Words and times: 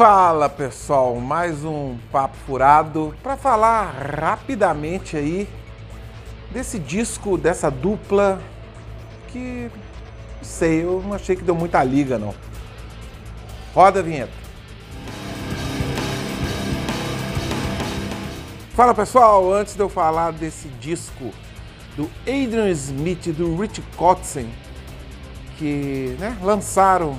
Fala 0.00 0.48
pessoal, 0.48 1.14
mais 1.16 1.62
um 1.62 1.98
papo 2.10 2.34
furado 2.46 3.14
para 3.22 3.36
falar 3.36 3.90
rapidamente 4.18 5.14
aí 5.14 5.46
desse 6.50 6.78
disco, 6.78 7.36
dessa 7.36 7.70
dupla 7.70 8.40
que 9.28 9.70
não 10.38 10.42
sei, 10.42 10.84
eu 10.84 11.02
não 11.04 11.12
achei 11.12 11.36
que 11.36 11.42
deu 11.42 11.54
muita 11.54 11.84
liga 11.84 12.18
não. 12.18 12.34
Roda 13.74 14.00
a 14.00 14.02
vinheta. 14.02 14.32
Fala 18.74 18.94
pessoal, 18.94 19.52
antes 19.52 19.74
de 19.74 19.80
eu 19.82 19.90
falar 19.90 20.32
desse 20.32 20.68
disco 20.80 21.30
do 21.94 22.10
Adrian 22.22 22.70
Smith 22.70 23.26
e 23.26 23.32
do 23.32 23.54
Rich 23.54 23.82
Kotzen, 23.98 24.50
que 25.58 26.16
né, 26.18 26.38
lançaram 26.40 27.18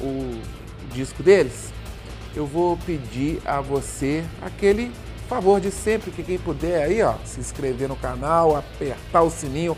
o 0.00 0.40
disco 0.90 1.22
deles, 1.22 1.74
eu 2.34 2.46
vou 2.46 2.76
pedir 2.78 3.40
a 3.44 3.60
você 3.60 4.24
aquele 4.42 4.90
favor 5.28 5.60
de 5.60 5.70
sempre, 5.70 6.10
que 6.10 6.22
quem 6.22 6.38
puder 6.38 6.82
aí, 6.82 7.02
ó, 7.02 7.14
se 7.24 7.40
inscrever 7.40 7.88
no 7.88 7.96
canal, 7.96 8.56
apertar 8.56 9.22
o 9.22 9.30
sininho, 9.30 9.76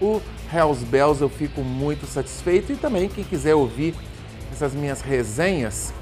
o 0.00 0.20
Hells 0.52 0.84
Bells, 0.84 1.20
eu 1.20 1.28
fico 1.28 1.62
muito 1.62 2.06
satisfeito. 2.06 2.72
E 2.72 2.76
também 2.76 3.08
quem 3.08 3.24
quiser 3.24 3.54
ouvir 3.54 3.94
essas 4.52 4.72
minhas 4.72 5.00
resenhas 5.00 5.92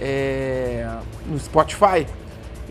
é, 0.00 0.88
no 1.26 1.38
Spotify. 1.38 2.06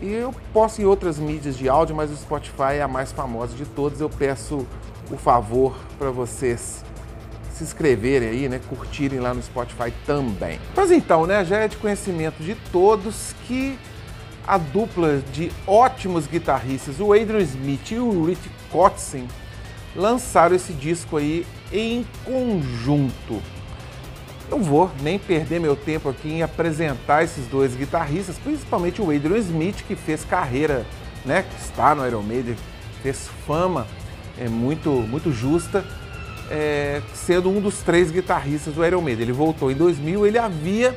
E 0.00 0.12
eu 0.12 0.34
posso 0.52 0.80
em 0.80 0.84
outras 0.84 1.18
mídias 1.18 1.56
de 1.56 1.68
áudio, 1.68 1.94
mas 1.94 2.10
o 2.10 2.16
Spotify 2.16 2.74
é 2.74 2.82
a 2.82 2.88
mais 2.88 3.10
famosa 3.10 3.56
de 3.56 3.66
todas. 3.66 4.00
Eu 4.00 4.08
peço 4.08 4.66
o 5.10 5.16
favor 5.16 5.76
para 5.98 6.10
vocês 6.10 6.84
se 7.58 7.64
inscreverem 7.64 8.28
aí, 8.28 8.48
né? 8.48 8.60
Curtirem 8.68 9.18
lá 9.18 9.34
no 9.34 9.42
Spotify 9.42 9.92
também. 10.06 10.60
Mas 10.74 10.90
então, 10.90 11.26
né? 11.26 11.44
Já 11.44 11.58
é 11.58 11.68
de 11.68 11.76
conhecimento 11.76 12.42
de 12.42 12.54
todos 12.72 13.34
que 13.46 13.78
a 14.46 14.56
dupla 14.56 15.22
de 15.32 15.52
ótimos 15.66 16.26
guitarristas, 16.26 17.00
o 17.00 17.12
Adrian 17.12 17.40
Smith 17.40 17.90
e 17.90 17.98
o 17.98 18.24
Rich 18.24 18.50
Kotzen, 18.70 19.28
lançaram 19.94 20.56
esse 20.56 20.72
disco 20.72 21.16
aí 21.16 21.46
em 21.72 22.06
conjunto. 22.24 23.42
Não 24.50 24.62
vou 24.62 24.90
nem 25.02 25.18
perder 25.18 25.60
meu 25.60 25.76
tempo 25.76 26.08
aqui 26.08 26.30
em 26.30 26.42
apresentar 26.42 27.22
esses 27.24 27.46
dois 27.46 27.74
guitarristas, 27.74 28.38
principalmente 28.38 29.02
o 29.02 29.10
Adrian 29.10 29.36
Smith, 29.38 29.84
que 29.86 29.94
fez 29.94 30.24
carreira, 30.24 30.86
né, 31.26 31.42
que 31.42 31.60
está 31.62 31.94
no 31.94 32.06
Iron 32.06 32.22
Maiden, 32.22 32.56
fez 33.02 33.28
fama 33.46 33.86
é 34.38 34.48
muito, 34.48 34.90
muito 34.90 35.32
justa, 35.32 35.84
é, 36.50 37.02
sendo 37.14 37.50
um 37.50 37.60
dos 37.60 37.78
três 37.78 38.10
guitarristas 38.10 38.74
do 38.74 38.84
Iron 38.84 39.00
Maiden. 39.00 39.24
Ele 39.24 39.32
voltou 39.32 39.70
em 39.70 39.74
2000, 39.74 40.26
ele 40.26 40.38
havia 40.38 40.96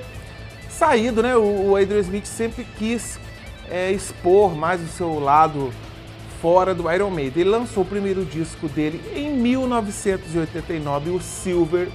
saído, 0.70 1.22
né? 1.22 1.36
O 1.36 1.76
Adrian 1.76 2.00
Smith 2.00 2.26
sempre 2.26 2.66
quis 2.78 3.20
é, 3.70 3.92
expor 3.92 4.56
mais 4.56 4.82
o 4.82 4.88
seu 4.88 5.20
lado 5.20 5.72
fora 6.42 6.74
do 6.74 6.92
Iron 6.92 7.10
Maiden. 7.10 7.42
Ele 7.42 7.50
lançou 7.50 7.84
o 7.84 7.86
primeiro 7.86 8.26
disco 8.26 8.68
dele 8.68 9.02
em 9.16 9.34
1989, 9.34 11.12
o 11.12 11.22
Silver 11.22 11.88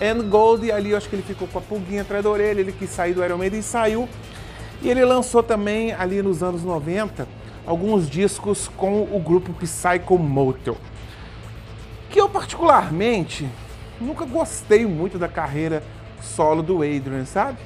and 0.00 0.28
Gold, 0.28 0.66
e 0.66 0.72
ali 0.72 0.90
eu 0.90 0.96
acho 0.96 1.08
que 1.08 1.14
ele 1.14 1.22
ficou 1.22 1.46
com 1.46 1.58
a 1.58 1.62
pulguinha 1.62 2.02
atrás 2.02 2.24
da 2.24 2.30
orelha, 2.30 2.60
ele 2.60 2.72
quis 2.72 2.90
sair 2.90 3.14
do 3.14 3.24
Iron 3.24 3.38
Maiden 3.38 3.60
e 3.60 3.62
saiu. 3.62 4.08
E 4.80 4.90
ele 4.90 5.04
lançou 5.04 5.42
também, 5.42 5.92
ali 5.92 6.20
nos 6.20 6.42
anos 6.42 6.64
90, 6.64 7.28
alguns 7.64 8.10
discos 8.10 8.68
com 8.76 9.02
o 9.02 9.20
grupo 9.20 9.52
Psycho 9.52 10.18
Motel 10.18 10.76
que 12.12 12.20
eu 12.20 12.28
particularmente 12.28 13.48
nunca 13.98 14.26
gostei 14.26 14.84
muito 14.84 15.18
da 15.18 15.28
carreira 15.28 15.82
solo 16.20 16.62
do 16.62 16.82
Adrian, 16.82 17.24
sabe? 17.24 17.56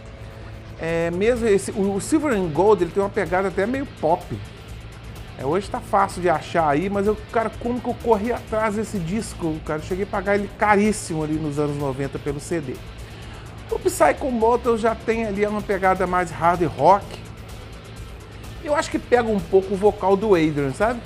É, 0.78 1.10
mesmo 1.10 1.48
esse, 1.48 1.72
o, 1.72 2.00
Silver 2.00 2.32
and 2.32 2.48
Gold 2.48 2.84
ele 2.84 2.92
tem 2.92 3.02
uma 3.02 3.08
pegada 3.08 3.48
até 3.48 3.66
meio 3.66 3.86
pop. 4.00 4.24
É, 5.36 5.44
hoje 5.44 5.68
tá 5.68 5.80
fácil 5.80 6.22
de 6.22 6.30
achar 6.30 6.68
aí, 6.68 6.88
mas 6.88 7.08
eu, 7.08 7.16
cara, 7.32 7.50
como 7.60 7.80
que 7.80 7.88
eu 7.88 7.94
corri 7.94 8.32
atrás 8.32 8.76
desse 8.76 8.98
disco, 8.98 9.56
cara? 9.66 9.80
Eu 9.80 9.84
cheguei 9.84 10.04
a 10.04 10.06
pagar 10.06 10.36
ele 10.36 10.48
caríssimo 10.56 11.24
ali 11.24 11.34
nos 11.34 11.58
anos 11.58 11.76
90 11.76 12.18
pelo 12.20 12.38
CD. 12.38 12.74
O 13.70 13.78
Psycho 13.80 14.30
Motor 14.30 14.78
já 14.78 14.94
tem 14.94 15.26
ali 15.26 15.44
uma 15.44 15.60
pegada 15.60 16.06
mais 16.06 16.30
hard 16.30 16.62
rock. 16.62 17.04
Eu 18.62 18.74
acho 18.76 18.90
que 18.90 18.98
pega 18.98 19.28
um 19.28 19.40
pouco 19.40 19.74
o 19.74 19.76
vocal 19.76 20.16
do 20.16 20.34
Adrian, 20.34 20.72
sabe? 20.72 21.00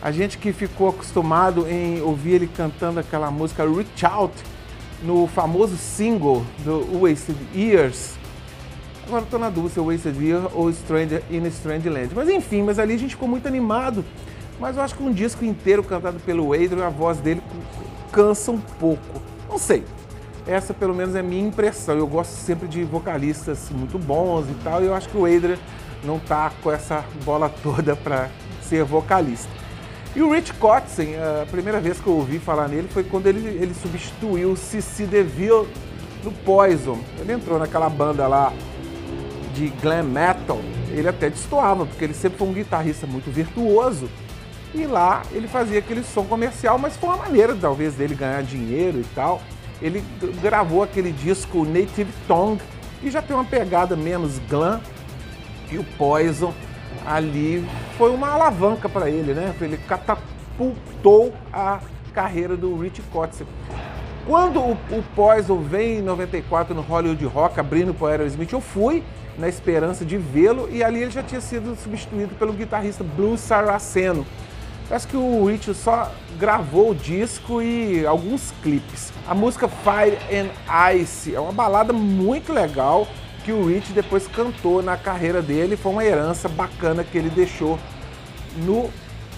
A 0.00 0.12
gente 0.12 0.38
que 0.38 0.52
ficou 0.52 0.90
acostumado 0.90 1.66
em 1.68 2.00
ouvir 2.00 2.34
ele 2.34 2.46
cantando 2.46 3.00
aquela 3.00 3.30
música 3.30 3.68
Reach 3.68 4.06
Out 4.06 4.34
no 5.02 5.26
famoso 5.26 5.76
single 5.76 6.44
do 6.64 7.00
Wasted 7.00 7.36
Years. 7.54 8.14
Agora 9.06 9.24
estou 9.24 9.40
na 9.40 9.50
dúvida 9.50 9.74
se 9.74 9.80
é 9.80 9.82
Wasted 9.82 10.24
Year 10.24 10.48
ou 10.54 10.72
Stranger 10.72 11.22
in 11.30 11.44
Strange 11.46 11.88
Land. 11.88 12.10
Mas 12.14 12.28
enfim, 12.28 12.62
mas 12.62 12.78
ali 12.78 12.94
a 12.94 12.98
gente 12.98 13.10
ficou 13.14 13.28
muito 13.28 13.48
animado. 13.48 14.04
Mas 14.60 14.76
eu 14.76 14.82
acho 14.82 14.94
que 14.94 15.02
um 15.02 15.12
disco 15.12 15.44
inteiro 15.44 15.82
cantado 15.82 16.20
pelo 16.20 16.52
Adrian, 16.52 16.86
a 16.86 16.90
voz 16.90 17.18
dele 17.18 17.42
cansa 18.12 18.52
um 18.52 18.58
pouco. 18.58 19.22
Não 19.48 19.58
sei. 19.58 19.82
Essa 20.46 20.72
pelo 20.72 20.94
menos 20.94 21.14
é 21.14 21.20
a 21.20 21.22
minha 21.22 21.46
impressão. 21.46 21.96
Eu 21.96 22.06
gosto 22.06 22.32
sempre 22.32 22.68
de 22.68 22.84
vocalistas 22.84 23.68
muito 23.70 23.98
bons 23.98 24.48
e 24.48 24.54
tal. 24.62 24.82
E 24.82 24.86
eu 24.86 24.94
acho 24.94 25.08
que 25.08 25.16
o 25.16 25.24
Adrian 25.24 25.58
não 26.04 26.18
tá 26.18 26.52
com 26.62 26.70
essa 26.70 27.04
bola 27.24 27.48
toda 27.48 27.96
para 27.96 28.28
ser 28.62 28.84
vocalista. 28.84 29.48
E 30.16 30.22
o 30.22 30.32
Rich 30.32 30.54
Kotzen, 30.54 31.14
a 31.16 31.46
primeira 31.46 31.80
vez 31.80 32.00
que 32.00 32.06
eu 32.06 32.14
ouvi 32.14 32.38
falar 32.38 32.66
nele 32.68 32.88
foi 32.88 33.04
quando 33.04 33.26
ele, 33.26 33.46
ele 33.46 33.74
substituiu 33.74 34.52
o 34.52 34.56
Cici 34.56 35.04
DeVille 35.04 35.68
no 36.24 36.32
Poison. 36.32 36.98
Ele 37.18 37.32
entrou 37.32 37.58
naquela 37.58 37.88
banda 37.88 38.26
lá 38.26 38.52
de 39.54 39.68
glam 39.80 40.04
metal. 40.04 40.60
Ele 40.90 41.08
até 41.08 41.28
destoava, 41.28 41.84
porque 41.84 42.04
ele 42.04 42.14
sempre 42.14 42.38
foi 42.38 42.48
um 42.48 42.52
guitarrista 42.52 43.06
muito 43.06 43.30
virtuoso. 43.30 44.08
E 44.74 44.86
lá 44.86 45.22
ele 45.32 45.46
fazia 45.46 45.78
aquele 45.78 46.02
som 46.02 46.24
comercial, 46.24 46.78
mas 46.78 46.96
foi 46.96 47.08
uma 47.10 47.18
maneira 47.18 47.54
talvez 47.54 47.94
dele 47.94 48.14
ganhar 48.14 48.42
dinheiro 48.42 49.00
e 49.00 49.04
tal. 49.14 49.40
Ele 49.80 50.02
gravou 50.42 50.82
aquele 50.82 51.12
disco 51.12 51.64
Native 51.64 52.12
Tongue 52.26 52.60
e 53.02 53.10
já 53.10 53.22
tem 53.22 53.36
uma 53.36 53.44
pegada 53.44 53.94
menos 53.94 54.38
glam. 54.48 54.80
E 55.70 55.78
o 55.78 55.84
Poison 55.96 56.52
ali 57.06 57.64
foi 57.98 58.14
uma 58.14 58.28
alavanca 58.28 58.88
para 58.88 59.10
ele, 59.10 59.34
né? 59.34 59.52
Ele 59.60 59.76
catapultou 59.76 61.34
a 61.52 61.80
carreira 62.14 62.56
do 62.56 62.76
Rich 62.78 63.02
Kotzen. 63.12 63.44
Quando 64.24 64.60
o, 64.60 64.72
o 64.72 65.02
Poison 65.16 65.58
vem 65.58 65.98
em 65.98 66.02
94 66.02 66.74
no 66.74 66.80
Hollywood 66.80 67.24
Rock, 67.26 67.58
abrindo 67.58 67.92
para 67.92 68.04
o 68.04 68.06
Aerosmith, 68.06 68.52
eu 68.52 68.60
fui 68.60 69.02
na 69.36 69.48
esperança 69.48 70.04
de 70.04 70.16
vê-lo 70.16 70.68
e 70.70 70.84
ali 70.84 71.02
ele 71.02 71.10
já 71.10 71.24
tinha 71.24 71.40
sido 71.40 71.74
substituído 71.74 72.36
pelo 72.36 72.52
guitarrista 72.52 73.02
Bruce 73.02 73.42
Saraceno. 73.42 74.24
Parece 74.88 75.06
que 75.08 75.16
o 75.16 75.44
Rich 75.46 75.74
só 75.74 76.12
gravou 76.38 76.90
o 76.90 76.94
disco 76.94 77.60
e 77.60 78.06
alguns 78.06 78.52
clipes. 78.62 79.12
A 79.26 79.34
música 79.34 79.68
Fire 79.68 80.16
and 80.32 80.50
Ice 80.94 81.34
é 81.34 81.40
uma 81.40 81.52
balada 81.52 81.92
muito 81.92 82.52
legal, 82.52 83.08
que 83.48 83.52
o 83.54 83.64
Rich 83.64 83.94
depois 83.94 84.26
cantou 84.26 84.82
na 84.82 84.94
carreira 84.94 85.40
dele. 85.40 85.74
Foi 85.74 85.90
uma 85.90 86.04
herança 86.04 86.50
bacana 86.50 87.02
que 87.02 87.16
ele 87.16 87.30
deixou 87.30 87.78
no 88.58 88.90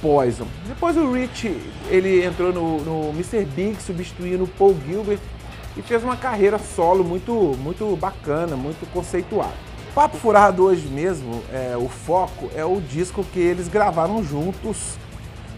Poison. 0.02 0.48
Depois 0.66 0.96
o 0.96 1.12
Rich 1.12 1.46
ele 1.88 2.24
entrou 2.24 2.52
no, 2.52 2.80
no 2.80 3.10
Mr. 3.10 3.44
Big, 3.44 3.80
substituindo 3.80 4.42
o 4.42 4.48
Paul 4.48 4.76
Gilbert 4.84 5.20
e 5.76 5.82
fez 5.82 6.02
uma 6.02 6.16
carreira 6.16 6.58
solo 6.58 7.04
muito, 7.04 7.32
muito 7.62 7.94
bacana, 7.94 8.56
muito 8.56 8.84
conceituada. 8.92 9.54
Papo 9.94 10.16
Furado 10.16 10.64
hoje 10.64 10.88
mesmo, 10.88 11.40
é, 11.52 11.76
o 11.76 11.88
foco 11.88 12.50
é 12.56 12.64
o 12.64 12.80
disco 12.80 13.24
que 13.32 13.38
eles 13.38 13.68
gravaram 13.68 14.24
juntos, 14.24 14.98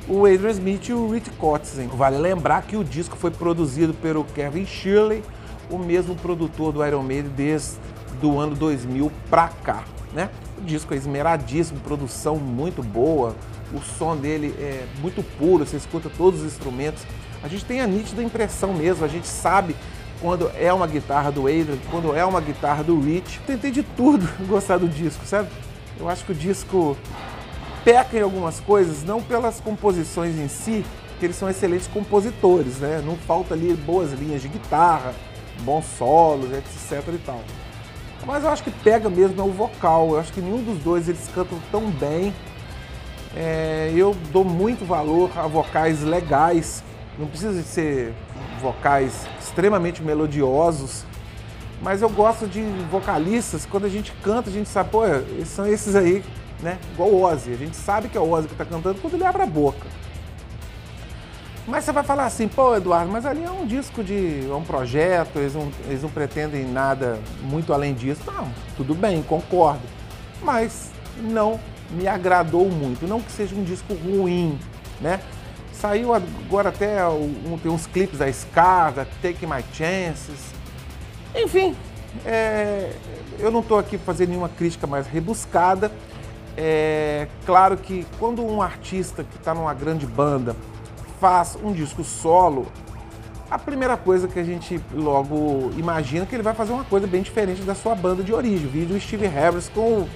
o 0.06 0.26
Adrian 0.26 0.50
Smith 0.50 0.88
e 0.90 0.92
o 0.92 1.10
Rich 1.10 1.30
Kotzen. 1.38 1.86
Vale 1.86 2.18
lembrar 2.18 2.60
que 2.64 2.76
o 2.76 2.84
disco 2.84 3.16
foi 3.16 3.30
produzido 3.30 3.94
pelo 3.94 4.24
Kevin 4.24 4.66
Shirley, 4.66 5.22
o 5.70 5.78
mesmo 5.78 6.14
produtor 6.16 6.70
do 6.70 6.86
Iron 6.86 7.02
Maiden 7.02 7.32
desde 7.34 7.78
do 8.22 8.38
ano 8.38 8.54
2000 8.54 9.10
pra 9.28 9.48
cá, 9.48 9.84
né? 10.14 10.30
O 10.56 10.62
disco 10.62 10.94
é 10.94 10.96
esmeradíssimo, 10.96 11.80
produção 11.80 12.36
muito 12.36 12.82
boa, 12.82 13.34
o 13.74 13.80
som 13.80 14.16
dele 14.16 14.54
é 14.58 14.86
muito 15.00 15.22
puro, 15.36 15.66
você 15.66 15.76
escuta 15.76 16.08
todos 16.16 16.40
os 16.40 16.46
instrumentos. 16.46 17.02
A 17.42 17.48
gente 17.48 17.64
tem 17.64 17.80
a 17.80 17.86
nítida 17.86 18.22
impressão 18.22 18.72
mesmo, 18.72 19.04
a 19.04 19.08
gente 19.08 19.26
sabe 19.26 19.74
quando 20.20 20.50
é 20.56 20.72
uma 20.72 20.86
guitarra 20.86 21.32
do 21.32 21.48
Adrian, 21.48 21.76
quando 21.90 22.14
é 22.14 22.24
uma 22.24 22.40
guitarra 22.40 22.84
do 22.84 23.00
Rich. 23.00 23.40
Tentei 23.44 23.72
de 23.72 23.82
tudo 23.82 24.28
gostar 24.46 24.78
do 24.78 24.88
disco, 24.88 25.26
sabe? 25.26 25.48
Eu 25.98 26.08
acho 26.08 26.24
que 26.24 26.30
o 26.30 26.34
disco 26.34 26.96
peca 27.84 28.16
em 28.16 28.22
algumas 28.22 28.60
coisas, 28.60 29.02
não 29.02 29.20
pelas 29.20 29.58
composições 29.58 30.38
em 30.38 30.46
si, 30.46 30.84
que 31.18 31.26
eles 31.26 31.34
são 31.34 31.50
excelentes 31.50 31.88
compositores, 31.88 32.78
né? 32.78 33.02
Não 33.04 33.16
falta 33.16 33.54
ali 33.54 33.74
boas 33.74 34.12
linhas 34.12 34.40
de 34.40 34.46
guitarra, 34.48 35.12
bons 35.62 35.84
solos, 35.98 36.52
etc 36.52 37.02
e 37.12 37.18
tal. 37.18 37.40
Mas 38.24 38.44
eu 38.44 38.50
acho 38.50 38.62
que 38.62 38.70
pega 38.70 39.10
mesmo 39.10 39.40
é 39.40 39.44
o 39.44 39.50
vocal. 39.50 40.10
Eu 40.10 40.20
acho 40.20 40.32
que 40.32 40.40
nenhum 40.40 40.62
dos 40.62 40.78
dois 40.78 41.08
eles 41.08 41.28
cantam 41.34 41.58
tão 41.70 41.90
bem. 41.90 42.32
É, 43.34 43.92
eu 43.94 44.14
dou 44.30 44.44
muito 44.44 44.84
valor 44.84 45.30
a 45.36 45.46
vocais 45.46 46.02
legais. 46.02 46.84
Não 47.18 47.26
precisa 47.26 47.52
de 47.52 47.66
ser 47.66 48.14
vocais 48.60 49.26
extremamente 49.40 50.02
melodiosos. 50.02 51.04
Mas 51.82 52.00
eu 52.00 52.08
gosto 52.08 52.46
de 52.46 52.62
vocalistas, 52.90 53.66
quando 53.66 53.86
a 53.86 53.88
gente 53.88 54.12
canta, 54.22 54.48
a 54.48 54.52
gente 54.52 54.68
sabe, 54.68 54.90
pô, 54.90 55.02
são 55.44 55.66
esses 55.66 55.96
aí, 55.96 56.24
né? 56.62 56.78
Igual 56.92 57.10
o 57.10 57.22
Ozzy. 57.24 57.50
A 57.52 57.56
gente 57.56 57.76
sabe 57.76 58.08
que 58.08 58.16
é 58.16 58.20
o 58.20 58.30
Ozzy 58.30 58.46
que 58.46 58.54
está 58.54 58.64
cantando 58.64 59.00
quando 59.00 59.14
ele 59.14 59.24
abre 59.24 59.42
a 59.42 59.46
boca. 59.46 59.88
Mas 61.66 61.84
você 61.84 61.92
vai 61.92 62.02
falar 62.02 62.26
assim, 62.26 62.48
pô, 62.48 62.74
Eduardo, 62.74 63.10
mas 63.10 63.24
ali 63.24 63.44
é 63.44 63.50
um 63.50 63.66
disco 63.66 64.02
de. 64.02 64.48
é 64.50 64.54
um 64.54 64.64
projeto, 64.64 65.36
eles 65.36 65.54
não, 65.54 65.70
eles 65.86 66.02
não 66.02 66.10
pretendem 66.10 66.64
nada 66.64 67.20
muito 67.42 67.72
além 67.72 67.94
disso. 67.94 68.22
Não, 68.26 68.48
tudo 68.76 68.94
bem, 68.94 69.22
concordo. 69.22 69.82
Mas 70.42 70.90
não 71.18 71.60
me 71.90 72.08
agradou 72.08 72.68
muito. 72.68 73.06
Não 73.06 73.20
que 73.20 73.30
seja 73.30 73.54
um 73.54 73.62
disco 73.62 73.94
ruim, 73.94 74.58
né? 75.00 75.20
Saiu 75.72 76.12
agora 76.12 76.70
até 76.70 77.06
um, 77.06 77.58
tem 77.62 77.70
uns 77.70 77.86
clipes 77.86 78.18
da 78.18 78.30
Scar, 78.32 78.92
da 78.92 79.04
Take 79.04 79.46
My 79.46 79.64
Chances. 79.72 80.52
Enfim, 81.34 81.76
é, 82.26 82.92
eu 83.38 83.50
não 83.50 83.60
estou 83.60 83.78
aqui 83.78 83.98
fazendo 83.98 84.30
nenhuma 84.30 84.48
crítica 84.48 84.86
mais 84.86 85.06
rebuscada. 85.06 85.92
É 86.56 87.28
claro 87.46 87.76
que 87.76 88.04
quando 88.18 88.44
um 88.44 88.60
artista 88.60 89.24
que 89.24 89.36
está 89.36 89.54
numa 89.54 89.72
grande 89.72 90.06
banda 90.06 90.54
faz 91.22 91.56
um 91.62 91.72
disco 91.72 92.02
solo, 92.02 92.66
a 93.48 93.56
primeira 93.56 93.96
coisa 93.96 94.26
que 94.26 94.40
a 94.40 94.42
gente 94.42 94.80
logo 94.92 95.70
imagina 95.76 96.24
é 96.24 96.26
que 96.26 96.34
ele 96.34 96.42
vai 96.42 96.52
fazer 96.52 96.72
uma 96.72 96.82
coisa 96.82 97.06
bem 97.06 97.22
diferente 97.22 97.62
da 97.62 97.76
sua 97.76 97.94
banda 97.94 98.24
de 98.24 98.32
origem. 98.32 98.66
O 98.66 98.70
vídeo 98.70 99.00
Steve 99.00 99.28
Harris 99.28 99.68
com 99.68 100.08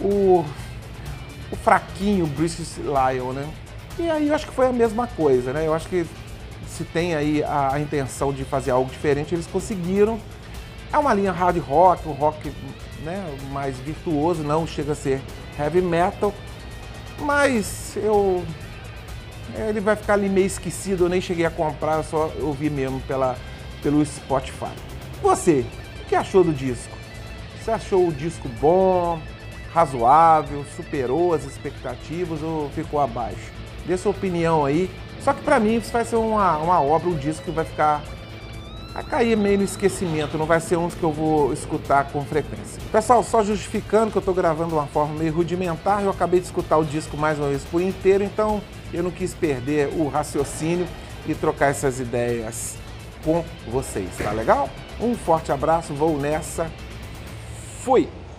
o, 0.00 0.46
o 1.50 1.56
fraquinho 1.62 2.26
Bruce 2.26 2.80
Lyon, 2.80 3.32
né? 3.34 3.46
E 3.98 4.08
aí 4.08 4.28
eu 4.28 4.34
acho 4.34 4.46
que 4.46 4.54
foi 4.54 4.66
a 4.66 4.72
mesma 4.72 5.06
coisa, 5.08 5.52
né? 5.52 5.66
Eu 5.66 5.74
acho 5.74 5.86
que 5.90 6.06
se 6.66 6.84
tem 6.84 7.14
aí 7.14 7.44
a, 7.44 7.74
a 7.74 7.78
intenção 7.80 8.32
de 8.32 8.44
fazer 8.44 8.70
algo 8.70 8.90
diferente, 8.90 9.34
eles 9.34 9.46
conseguiram. 9.46 10.18
É 10.90 10.96
uma 10.96 11.12
linha 11.12 11.32
hard 11.32 11.58
rock, 11.58 12.08
um 12.08 12.12
rock 12.12 12.50
né, 13.04 13.22
mais 13.50 13.76
virtuoso, 13.76 14.42
não 14.42 14.66
chega 14.66 14.92
a 14.92 14.94
ser 14.94 15.20
heavy 15.58 15.82
metal, 15.82 16.32
mas 17.18 17.94
eu 17.96 18.42
ele 19.68 19.80
vai 19.80 19.96
ficar 19.96 20.14
ali 20.14 20.28
meio 20.28 20.46
esquecido, 20.46 21.04
eu 21.04 21.08
nem 21.08 21.20
cheguei 21.20 21.44
a 21.44 21.50
comprar, 21.50 22.02
só 22.02 22.30
ouvi 22.40 22.70
mesmo 22.70 23.00
pela, 23.02 23.36
pelo 23.82 24.04
Spotify. 24.04 24.72
Você, 25.22 25.64
o 26.02 26.06
que 26.06 26.14
achou 26.14 26.42
do 26.42 26.52
disco? 26.52 26.96
Você 27.60 27.70
achou 27.70 28.08
o 28.08 28.12
disco 28.12 28.48
bom, 28.60 29.20
razoável, 29.72 30.64
superou 30.76 31.34
as 31.34 31.44
expectativas 31.44 32.42
ou 32.42 32.68
ficou 32.70 33.00
abaixo? 33.00 33.52
Dê 33.86 33.96
sua 33.96 34.10
opinião 34.10 34.64
aí. 34.64 34.90
Só 35.20 35.32
que 35.32 35.42
para 35.42 35.60
mim 35.60 35.76
isso 35.76 35.92
vai 35.92 36.04
ser 36.04 36.16
uma, 36.16 36.58
uma 36.58 36.82
obra, 36.82 37.08
um 37.08 37.14
disco 37.14 37.44
que 37.44 37.50
vai 37.50 37.64
ficar 37.64 38.02
vai 38.92 39.02
cair 39.02 39.36
meio 39.36 39.58
no 39.58 39.64
esquecimento, 39.64 40.36
não 40.36 40.46
vai 40.46 40.60
ser 40.60 40.76
um 40.76 40.88
que 40.88 41.02
eu 41.02 41.12
vou 41.12 41.52
escutar 41.52 42.04
com 42.12 42.24
frequência. 42.24 42.80
Pessoal, 42.90 43.22
só 43.22 43.42
justificando 43.42 44.10
que 44.10 44.18
eu 44.18 44.20
estou 44.20 44.34
gravando 44.34 44.70
de 44.70 44.74
uma 44.74 44.86
forma 44.86 45.14
meio 45.14 45.32
rudimentar, 45.32 46.02
eu 46.02 46.10
acabei 46.10 46.40
de 46.40 46.46
escutar 46.46 46.76
o 46.76 46.84
disco 46.84 47.16
mais 47.16 47.38
uma 47.38 47.48
vez 47.48 47.64
por 47.64 47.80
inteiro, 47.80 48.22
então 48.22 48.60
eu 48.92 49.02
não 49.02 49.10
quis 49.10 49.32
perder 49.32 49.88
o 49.96 50.08
raciocínio 50.08 50.86
e 51.26 51.34
trocar 51.34 51.68
essas 51.68 52.00
ideias 52.00 52.76
com 53.24 53.44
vocês, 53.68 54.10
tá 54.18 54.32
legal? 54.32 54.68
Um 55.00 55.14
forte 55.14 55.50
abraço, 55.50 55.94
vou 55.94 56.18
nessa, 56.18 56.70
fui! 57.82 58.08